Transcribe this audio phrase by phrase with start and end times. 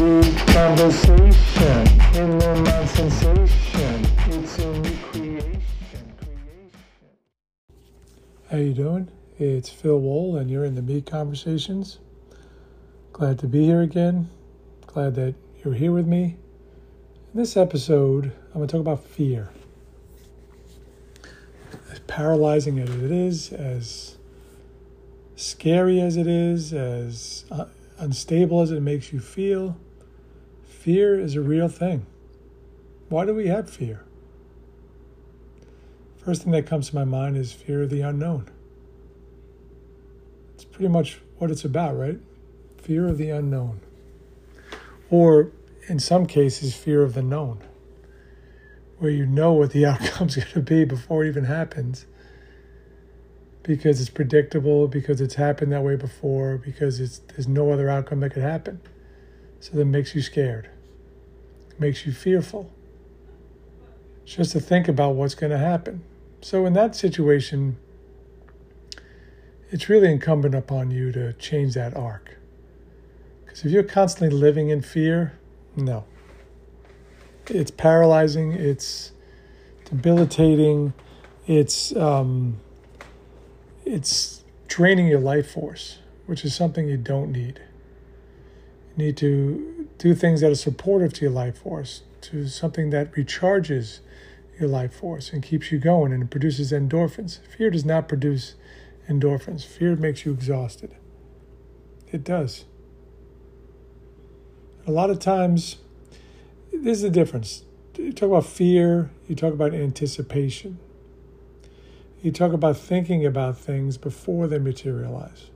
[0.00, 0.06] How
[8.56, 9.10] you doing?
[9.38, 11.98] It's Phil Wool, and you're in the Me Conversations.
[13.12, 14.30] Glad to be here again.
[14.86, 16.38] Glad that you're here with me.
[17.34, 19.50] In this episode, I'm going to talk about fear.
[21.92, 24.16] As paralyzing as it is, as
[25.36, 27.66] scary as it is, as uh,
[27.98, 29.76] unstable as it makes you feel,
[30.80, 32.06] fear is a real thing.
[33.10, 34.02] Why do we have fear?
[36.24, 38.48] First thing that comes to my mind is fear of the unknown.
[40.54, 42.18] It's pretty much what it's about, right?
[42.78, 43.80] Fear of the unknown.
[45.10, 45.52] Or
[45.86, 47.60] in some cases, fear of the known,
[48.98, 52.06] where you know what the outcome's going to be before it even happens
[53.62, 58.20] because it's predictable, because it's happened that way before, because it's, there's no other outcome
[58.20, 58.80] that could happen.
[59.60, 60.70] So that makes you scared,
[61.70, 62.72] it makes you fearful.
[64.24, 66.02] It's Just to think about what's going to happen.
[66.40, 67.76] So, in that situation,
[69.70, 72.36] it's really incumbent upon you to change that arc.
[73.44, 75.38] Because if you're constantly living in fear,
[75.76, 76.04] no.
[77.48, 79.12] It's paralyzing, it's
[79.84, 80.94] debilitating,
[81.46, 82.58] it's, um,
[83.84, 87.60] it's draining your life force, which is something you don't need.
[88.96, 93.12] You need to do things that are supportive to your life force, to something that
[93.12, 94.00] recharges
[94.58, 97.38] your life force and keeps you going and produces endorphins.
[97.56, 98.54] Fear does not produce
[99.08, 99.64] endorphins.
[99.64, 100.94] Fear makes you exhausted.
[102.12, 102.64] It does.
[104.86, 105.76] A lot of times,
[106.72, 107.64] this is the difference.
[107.96, 110.78] You talk about fear, you talk about anticipation.
[112.22, 115.50] You talk about thinking about things before they materialize.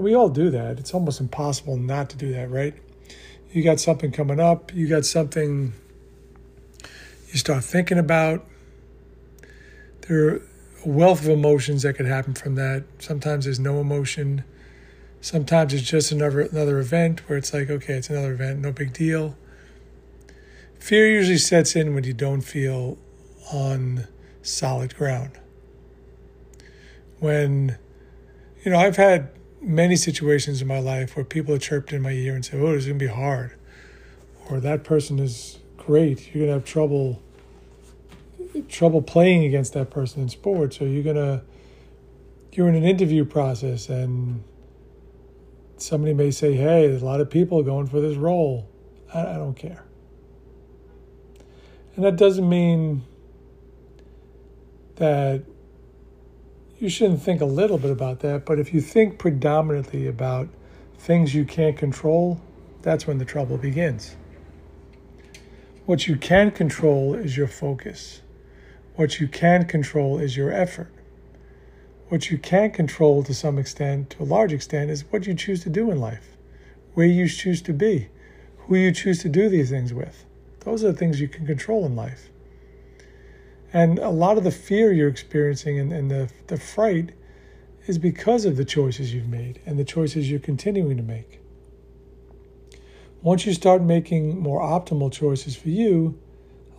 [0.00, 0.78] And we all do that.
[0.78, 2.72] It's almost impossible not to do that, right?
[3.52, 5.74] You got something coming up, you got something
[7.28, 8.46] you start thinking about.
[10.08, 10.36] There are
[10.86, 12.84] a wealth of emotions that could happen from that.
[12.98, 14.42] Sometimes there's no emotion.
[15.20, 18.94] Sometimes it's just another another event where it's like, okay, it's another event, no big
[18.94, 19.36] deal.
[20.78, 22.96] Fear usually sets in when you don't feel
[23.52, 24.06] on
[24.40, 25.32] solid ground.
[27.18, 27.76] When,
[28.64, 29.28] you know, I've had
[29.60, 32.72] many situations in my life where people have chirped in my ear and said, oh,
[32.72, 33.52] it's going to be hard.
[34.48, 36.34] Or that person is great.
[36.34, 37.22] You're going to have trouble
[38.68, 40.80] trouble playing against that person in sports.
[40.80, 41.42] Or you're going to,
[42.52, 44.42] you're in an interview process and
[45.76, 48.68] somebody may say, hey, there's a lot of people going for this role.
[49.14, 49.84] I, I don't care.
[51.96, 53.02] And that doesn't mean
[54.96, 55.42] that
[56.80, 60.48] you shouldn't think a little bit about that, but if you think predominantly about
[60.96, 62.40] things you can't control,
[62.80, 64.16] that's when the trouble begins.
[65.84, 68.22] What you can control is your focus.
[68.96, 70.90] What you can control is your effort.
[72.08, 75.62] What you can't control to some extent, to a large extent, is what you choose
[75.64, 76.34] to do in life,
[76.94, 78.08] where you choose to be,
[78.56, 80.24] who you choose to do these things with.
[80.60, 82.30] Those are the things you can control in life.
[83.72, 87.12] And a lot of the fear you're experiencing and, and the, the fright
[87.86, 91.40] is because of the choices you've made and the choices you're continuing to make.
[93.22, 96.18] Once you start making more optimal choices for you,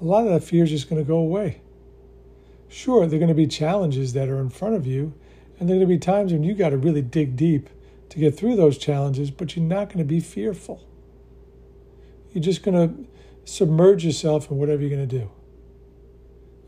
[0.00, 1.60] a lot of that fear is just going to go away.
[2.68, 5.12] Sure, there are going to be challenges that are in front of you,
[5.58, 7.68] and there are going to be times when you got to really dig deep
[8.08, 10.86] to get through those challenges, but you're not going to be fearful.
[12.32, 13.08] You're just going to
[13.44, 15.30] submerge yourself in whatever you're going to do.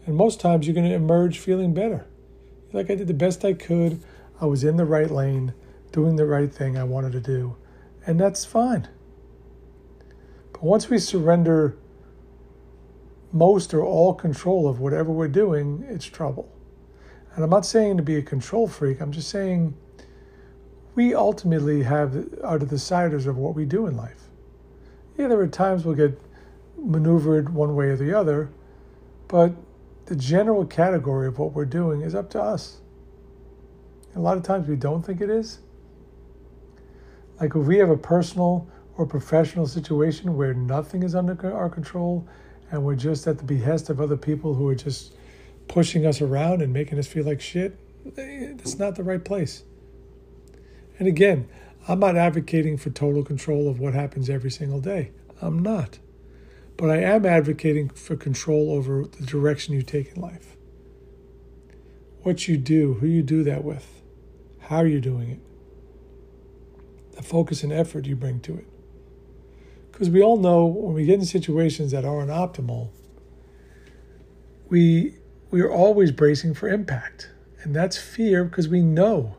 [0.06, 2.06] And most times you're going to emerge feeling better.
[2.72, 4.02] Like I did the best I could.
[4.40, 5.54] I was in the right lane,
[5.92, 7.56] doing the right thing I wanted to do.
[8.06, 8.88] And that's fine.
[10.52, 11.76] But once we surrender
[13.32, 16.52] most or all control of whatever we're doing, it's trouble.
[17.34, 19.74] And I'm not saying to be a control freak, I'm just saying
[20.94, 24.24] we ultimately have are the deciders of what we do in life.
[25.16, 26.20] Yeah, there are times we'll get
[26.76, 28.50] maneuvered one way or the other,
[29.28, 29.52] but
[30.12, 32.82] the general category of what we're doing is up to us.
[34.14, 35.60] A lot of times we don't think it is.
[37.40, 38.68] Like if we have a personal
[38.98, 42.28] or professional situation where nothing is under our control
[42.70, 45.14] and we're just at the behest of other people who are just
[45.66, 49.62] pushing us around and making us feel like shit, it's not the right place.
[50.98, 51.48] And again,
[51.88, 55.12] I'm not advocating for total control of what happens every single day.
[55.40, 56.00] I'm not.
[56.82, 60.56] But I am advocating for control over the direction you take in life.
[62.24, 64.02] What you do, who you do that with,
[64.62, 65.38] how you're doing it,
[67.14, 68.66] the focus and effort you bring to it.
[69.92, 72.88] Because we all know when we get in situations that aren't optimal,
[74.68, 75.18] we
[75.52, 77.30] we are always bracing for impact.
[77.62, 79.36] And that's fear because we know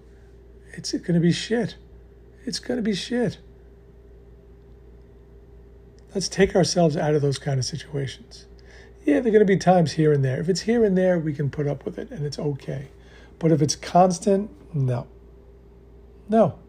[0.77, 1.75] it's going to be shit.
[2.45, 3.39] It's going to be shit.
[6.13, 8.45] Let's take ourselves out of those kind of situations.
[9.03, 10.39] Yeah, there are going to be times here and there.
[10.39, 12.89] If it's here and there, we can put up with it and it's okay.
[13.39, 15.07] But if it's constant, no.
[16.29, 16.59] No.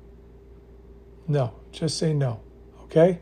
[1.29, 1.55] No.
[1.73, 2.41] Just say no.
[2.85, 3.21] Okay?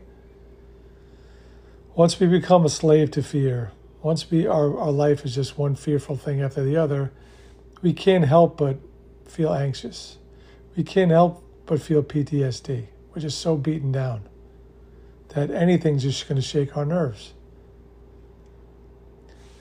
[1.93, 3.71] Once we become a slave to fear,
[4.01, 7.11] once we our, our life is just one fearful thing after the other,
[7.81, 8.77] we can't help but
[9.27, 10.17] feel anxious.
[10.75, 12.87] We can't help but feel PTSD.
[13.13, 14.27] We're just so beaten down
[15.35, 17.33] that anything's just going to shake our nerves.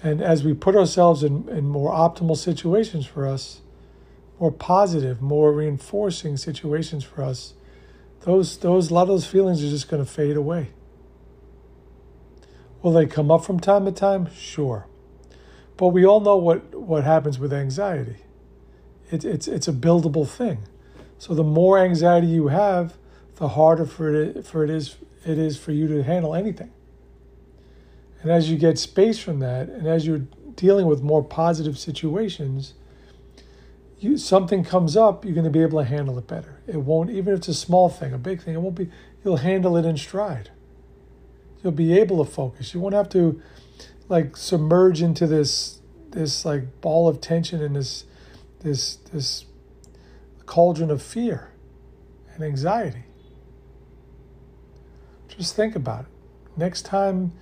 [0.03, 3.61] And as we put ourselves in, in more optimal situations for us,
[4.41, 7.55] more positive, more reinforcing situations for us,
[8.23, 10.69] those those a lot of those feelings are just going to fade away.
[12.83, 14.29] Will they come up from time to time?
[14.35, 14.87] Sure.
[15.77, 18.17] But we all know what, what happens with anxiety.
[19.11, 20.65] It, it's, it's a buildable thing.
[21.19, 22.97] So the more anxiety you have,
[23.37, 26.73] the harder for it, for it is it is for you to handle anything.
[28.23, 32.75] And as you get space from that, and as you're dealing with more positive situations,
[33.99, 36.61] you something comes up, you're going to be able to handle it better.
[36.67, 38.91] It won't, even if it's a small thing, a big thing, it won't be.
[39.25, 40.51] You'll handle it in stride.
[41.63, 42.75] You'll be able to focus.
[42.75, 43.41] You won't have to,
[44.09, 45.79] like, submerge into this
[46.13, 48.05] this like ball of tension and this
[48.61, 49.47] this this
[50.47, 51.51] cauldron of fear
[52.35, 53.05] and anxiety.
[55.39, 56.11] Just think about it.
[56.57, 57.33] Next time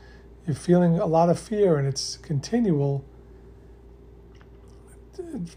[0.47, 3.05] you're feeling a lot of fear and it's continual,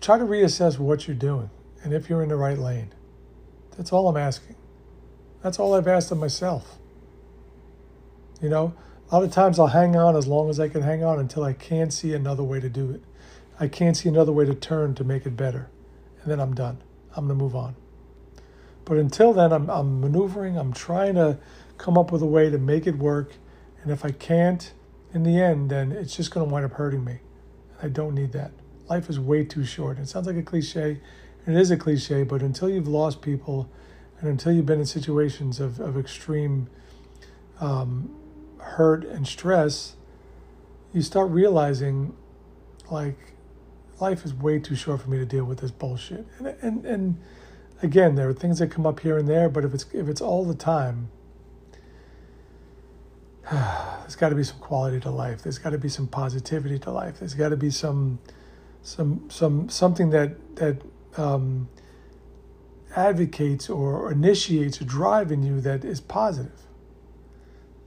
[0.01, 1.49] try to reassess what you're doing
[1.83, 2.93] and if you're in the right lane.
[3.77, 4.55] That's all I'm asking.
[5.41, 6.77] That's all I've asked of myself.
[8.41, 8.73] You know,
[9.09, 11.43] a lot of times I'll hang on as long as I can hang on until
[11.43, 13.03] I can't see another way to do it.
[13.59, 15.69] I can't see another way to turn to make it better.
[16.21, 16.81] And then I'm done.
[17.15, 17.75] I'm going to move on.
[18.85, 21.39] But until then, I'm, I'm maneuvering, I'm trying to
[21.77, 23.33] come up with a way to make it work.
[23.81, 24.73] And if I can't,
[25.13, 27.19] in the end, then it's just going to wind up hurting me.
[27.81, 28.51] I don't need that.
[28.89, 29.99] Life is way too short.
[29.99, 30.99] It sounds like a cliche,
[31.45, 33.69] and it is a cliche, but until you've lost people
[34.19, 36.67] and until you've been in situations of, of extreme
[37.59, 38.13] um,
[38.57, 39.95] hurt and stress,
[40.93, 42.15] you start realizing
[42.89, 43.17] like
[43.99, 46.25] life is way too short for me to deal with this bullshit.
[46.39, 47.17] And, and, and
[47.83, 50.21] again, there are things that come up here and there, but if it's, if it's
[50.21, 51.09] all the time,
[53.51, 55.43] there's got to be some quality to life.
[55.43, 57.19] There's got to be some positivity to life.
[57.19, 58.19] There's got to be some,
[58.81, 60.81] some, some, something that that
[61.17, 61.67] um,
[62.95, 66.61] advocates or initiates a drive in you that is positive.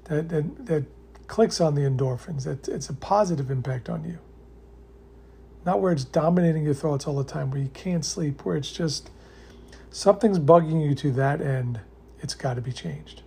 [0.05, 0.85] That that that
[1.27, 2.45] clicks on the endorphins.
[2.45, 4.19] That it's a positive impact on you.
[5.65, 8.71] Not where it's dominating your thoughts all the time, where you can't sleep, where it's
[8.71, 9.11] just
[9.91, 11.81] something's bugging you to that end.
[12.21, 13.23] It's got to be changed.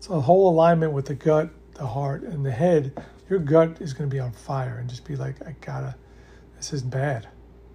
[0.00, 2.92] So a whole alignment with the gut, the heart, and the head,
[3.28, 5.94] your gut is going to be on fire and just be like, I gotta,
[6.56, 7.28] this is bad.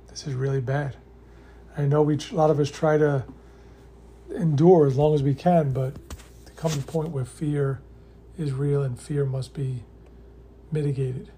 [0.09, 0.97] This is really bad.
[1.77, 3.23] I know we, a lot of us try to
[4.35, 5.95] endure as long as we can, but
[6.45, 7.81] there comes a point where fear
[8.37, 9.83] is real and fear must be
[10.71, 11.31] mitigated.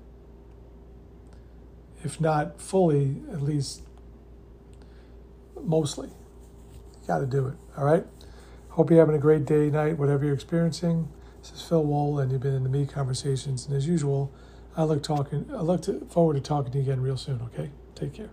[2.04, 3.84] If not fully, at least
[5.64, 6.08] mostly.
[6.08, 7.56] You got to do it.
[7.78, 8.06] All right?
[8.70, 11.10] Hope you're having a great day, night, whatever you're experiencing.
[11.42, 13.66] This is Phil Wool, and you've been in the Me Conversations.
[13.66, 14.32] And as usual,
[14.76, 15.50] I look talking.
[15.52, 17.42] I look to, forward to talking to you again real soon.
[17.54, 18.30] Okay, take care.